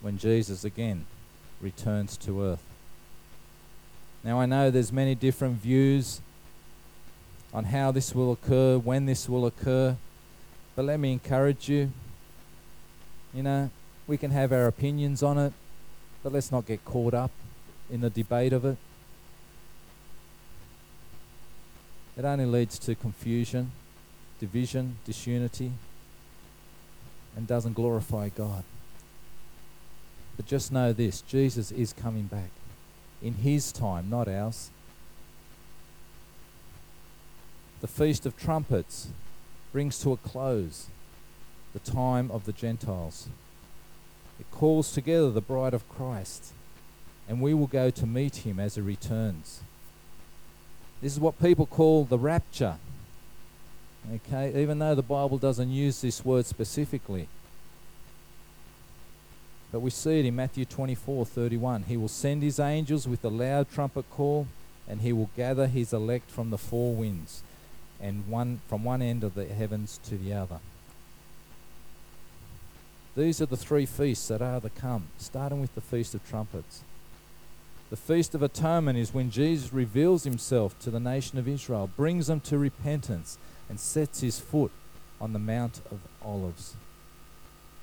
[0.00, 1.06] when Jesus again
[1.60, 2.62] returns to earth.
[4.22, 6.20] Now I know there's many different views
[7.52, 9.96] on how this will occur, when this will occur,
[10.76, 11.90] but let me encourage you.
[13.34, 13.70] You know,
[14.06, 15.52] we can have our opinions on it,
[16.22, 17.30] but let's not get caught up
[17.90, 18.76] in the debate of it.
[22.16, 23.70] It only leads to confusion,
[24.40, 25.72] division, disunity,
[27.36, 28.64] and doesn't glorify God.
[30.36, 32.50] But just know this Jesus is coming back
[33.22, 34.70] in His time, not ours.
[37.80, 39.08] The Feast of Trumpets
[39.72, 40.88] brings to a close
[41.72, 43.28] the time of the Gentiles.
[44.40, 46.52] It calls together the bride of Christ,
[47.28, 49.60] and we will go to meet him as he returns.
[51.00, 52.76] This is what people call the rapture.
[54.12, 57.28] Okay, even though the Bible doesn't use this word specifically.
[59.70, 61.84] But we see it in Matthew 24 31.
[61.84, 64.46] He will send his angels with a loud trumpet call,
[64.88, 67.42] and he will gather his elect from the four winds,
[68.00, 70.60] and one from one end of the heavens to the other.
[73.18, 76.84] These are the three feasts that are to come, starting with the Feast of Trumpets.
[77.90, 82.28] The Feast of Atonement is when Jesus reveals himself to the nation of Israel, brings
[82.28, 83.36] them to repentance,
[83.68, 84.70] and sets his foot
[85.20, 86.76] on the Mount of Olives.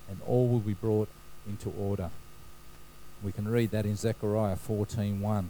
[0.10, 1.10] And all will be brought
[1.46, 2.12] into order.
[3.22, 5.50] We can read that in Zechariah 14:1.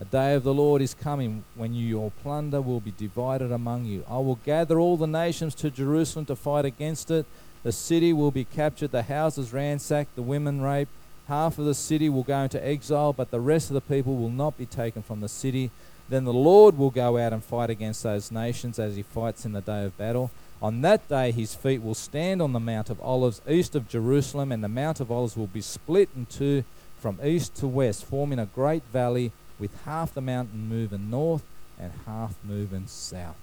[0.00, 3.84] A day of the Lord is coming when you, your plunder will be divided among
[3.84, 4.04] you.
[4.10, 7.24] I will gather all the nations to Jerusalem to fight against it.
[7.62, 10.90] The city will be captured, the houses ransacked, the women raped.
[11.28, 14.30] Half of the city will go into exile, but the rest of the people will
[14.30, 15.70] not be taken from the city.
[16.08, 19.52] Then the Lord will go out and fight against those nations as he fights in
[19.52, 20.30] the day of battle.
[20.60, 24.52] On that day, his feet will stand on the Mount of Olives east of Jerusalem,
[24.52, 26.64] and the Mount of Olives will be split in two
[26.98, 31.44] from east to west, forming a great valley with half the mountain moving north
[31.78, 33.36] and half moving south.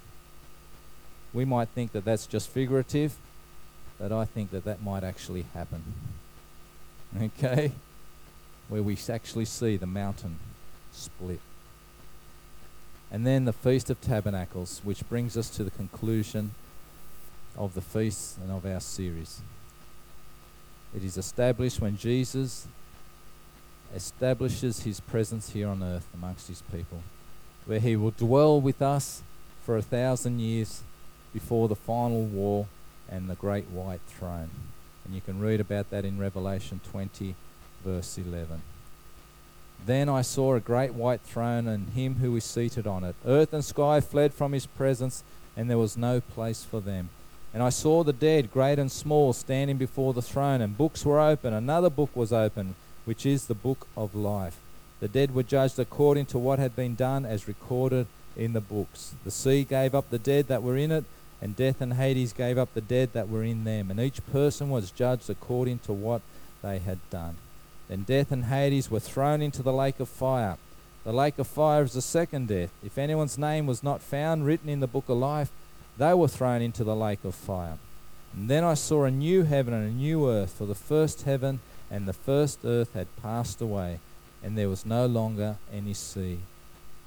[1.33, 3.17] We might think that that's just figurative,
[3.99, 5.83] but I think that that might actually happen.
[7.21, 7.73] Okay?
[8.69, 10.37] Where we actually see the mountain
[10.91, 11.41] split.
[13.11, 16.51] And then the Feast of Tabernacles, which brings us to the conclusion
[17.57, 19.41] of the feast and of our series.
[20.95, 22.67] It is established when Jesus
[23.95, 27.01] establishes his presence here on earth amongst his people,
[27.65, 29.23] where he will dwell with us
[29.65, 30.83] for a thousand years
[31.33, 32.67] before the final war
[33.09, 34.49] and the great white throne.
[35.05, 37.35] And you can read about that in Revelation 20,
[37.83, 38.61] verse 11.
[39.85, 43.15] Then I saw a great white throne and him who is seated on it.
[43.25, 45.23] Earth and sky fled from his presence,
[45.55, 47.09] and there was no place for them.
[47.53, 51.19] And I saw the dead, great and small, standing before the throne, and books were
[51.19, 51.53] open.
[51.53, 52.75] Another book was open
[53.09, 54.59] which is the book of life.
[54.99, 58.05] The dead were judged according to what had been done as recorded
[58.37, 59.15] in the books.
[59.23, 61.05] The sea gave up the dead that were in it,
[61.41, 64.69] and death and Hades gave up the dead that were in them, and each person
[64.69, 66.21] was judged according to what
[66.61, 67.37] they had done.
[67.87, 70.57] Then death and Hades were thrown into the lake of fire.
[71.03, 72.71] The lake of fire is the second death.
[72.83, 75.49] If anyone's name was not found written in the book of life,
[75.97, 77.77] they were thrown into the lake of fire.
[78.33, 81.61] And then I saw a new heaven and a new earth, for the first heaven
[81.89, 83.99] and the first earth had passed away,
[84.43, 86.39] and there was no longer any sea.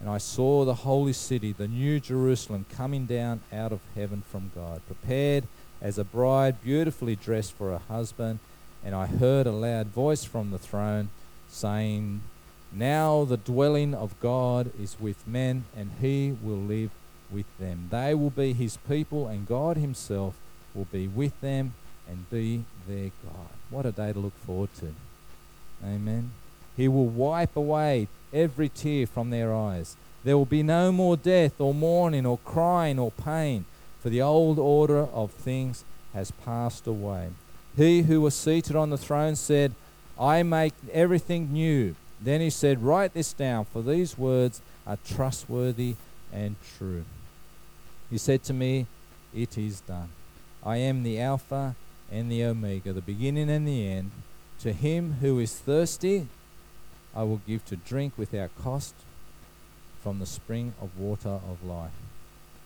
[0.02, 4.50] And I saw the holy city, the new Jerusalem, coming down out of heaven from
[4.52, 5.46] God, prepared
[5.80, 8.40] as a bride beautifully dressed for her husband.
[8.84, 11.10] And I heard a loud voice from the throne
[11.48, 12.22] saying,
[12.72, 16.90] Now the dwelling of God is with men, and he will live
[17.30, 17.86] with them.
[17.92, 20.34] They will be his people, and God himself
[20.74, 21.74] will be with them
[22.08, 23.50] and be their God.
[23.70, 24.92] What a day to look forward to.
[25.84, 26.32] Amen.
[26.76, 29.96] He will wipe away every tear from their eyes.
[30.24, 33.64] There will be no more death or mourning or crying or pain,
[34.00, 37.30] for the old order of things has passed away.
[37.76, 39.72] He who was seated on the throne said,
[40.18, 41.96] I make everything new.
[42.20, 45.96] Then he said, Write this down, for these words are trustworthy
[46.32, 47.04] and true.
[48.10, 48.86] He said to me,
[49.34, 50.10] It is done.
[50.64, 51.74] I am the Alpha
[52.10, 54.10] and the Omega, the beginning and the end.
[54.60, 56.28] To him who is thirsty,
[57.14, 58.94] I will give to drink without cost
[60.02, 61.92] from the spring of water of life.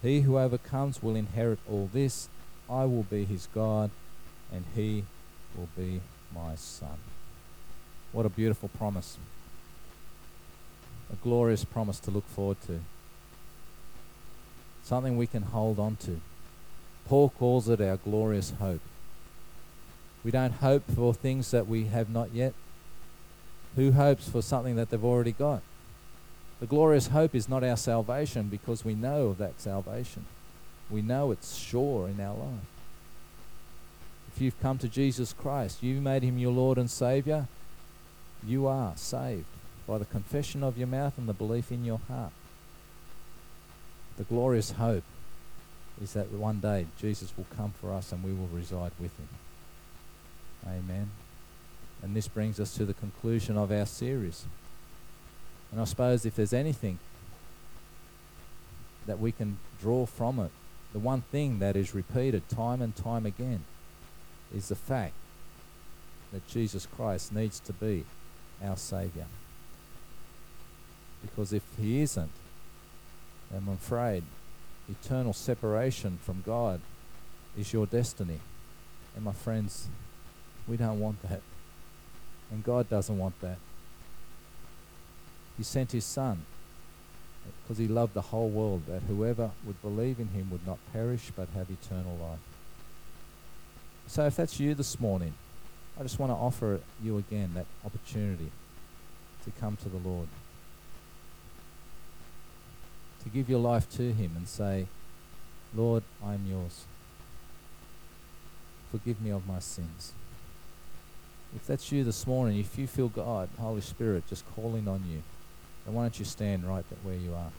[0.02, 2.28] He who overcomes will inherit all this.
[2.70, 3.90] I will be his God,
[4.52, 5.04] and he
[5.56, 6.00] will be
[6.34, 6.98] my son.
[8.12, 9.18] What a beautiful promise.
[11.12, 12.80] A glorious promise to look forward to.
[14.82, 16.20] Something we can hold on to.
[17.06, 18.80] Paul calls it our glorious hope.
[20.24, 22.54] We don't hope for things that we have not yet.
[23.76, 25.62] Who hopes for something that they've already got?
[26.60, 30.24] The glorious hope is not our salvation because we know of that salvation.
[30.90, 32.66] We know it's sure in our life.
[34.34, 37.48] If you've come to Jesus Christ, you've made him your Lord and Savior,
[38.46, 39.46] you are saved
[39.86, 42.32] by the confession of your mouth and the belief in your heart.
[44.16, 45.04] The glorious hope
[46.02, 49.28] is that one day Jesus will come for us and we will reside with him.
[50.66, 51.10] Amen.
[52.02, 54.44] And this brings us to the conclusion of our series.
[55.72, 56.98] And I suppose if there's anything
[59.06, 60.50] that we can draw from it,
[60.92, 63.64] the one thing that is repeated time and time again
[64.54, 65.14] is the fact
[66.32, 68.04] that Jesus Christ needs to be
[68.64, 69.26] our Saviour.
[71.22, 72.30] Because if He isn't,
[73.54, 74.22] I'm afraid
[74.88, 76.80] eternal separation from God
[77.58, 78.40] is your destiny.
[79.14, 79.88] And my friends,
[80.68, 81.40] we don't want that.
[82.50, 83.58] And God doesn't want that.
[85.56, 86.42] He sent His Son
[87.62, 91.32] because He loved the whole world, that whoever would believe in Him would not perish
[91.34, 92.38] but have eternal life.
[94.06, 95.34] So if that's you this morning,
[95.98, 98.50] I just want to offer you again that opportunity
[99.44, 100.28] to come to the Lord.
[103.24, 104.86] To give your life to Him and say,
[105.74, 106.84] Lord, I am yours.
[108.92, 110.12] Forgive me of my sins.
[111.54, 115.22] If that's you this morning, if you feel God, Holy Spirit, just calling on you,
[115.84, 117.52] then why don't you stand right where you are?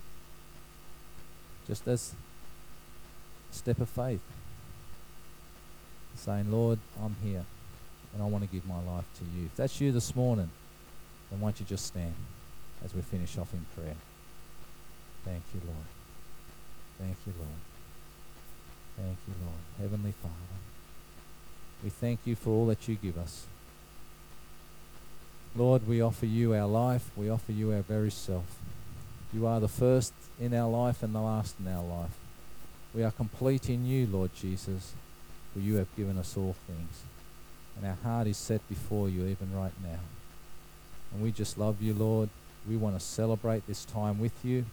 [1.67, 2.13] Just as
[3.51, 4.21] step of faith.
[6.15, 7.45] Saying, Lord, I'm here
[8.13, 9.45] and I want to give my life to you.
[9.45, 10.49] If that's you this morning,
[11.29, 12.15] then why don't you just stand
[12.83, 13.95] as we finish off in prayer?
[15.23, 15.87] Thank you, Lord.
[16.99, 17.59] Thank you, Lord.
[18.97, 19.59] Thank you, Lord.
[19.79, 20.33] Heavenly Father,
[21.83, 23.45] we thank you for all that you give us.
[25.57, 27.09] Lord, we offer you our life.
[27.15, 28.45] We offer you our very self.
[29.33, 32.15] You are the first in our life and the last in our life.
[32.93, 34.93] We are complete in you, Lord Jesus,
[35.51, 37.01] for you have given us all things.
[37.75, 39.99] And our heart is set before you even right now.
[41.11, 42.29] And we just love you, Lord.
[42.69, 44.65] We want to celebrate this time with you.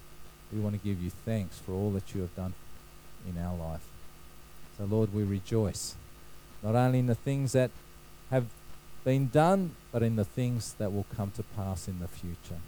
[0.53, 2.53] We want to give you thanks for all that you have done
[3.26, 3.87] in our life.
[4.76, 5.95] So, Lord, we rejoice,
[6.62, 7.70] not only in the things that
[8.30, 8.45] have
[9.05, 12.61] been done, but in the things that will come to pass in the future.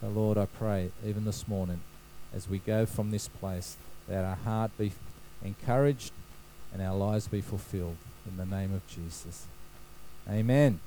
[0.00, 1.80] So, Lord, I pray, even this morning,
[2.34, 3.76] as we go from this place,
[4.08, 4.92] that our heart be
[5.44, 6.12] encouraged
[6.72, 7.96] and our lives be fulfilled.
[8.26, 9.46] In the name of Jesus.
[10.28, 10.78] Amen.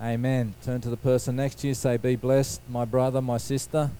[0.00, 0.54] Amen.
[0.64, 3.90] Turn to the person next to you, say, Be blessed, my brother, my sister.